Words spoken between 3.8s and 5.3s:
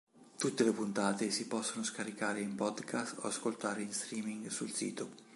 in streaming sul sito.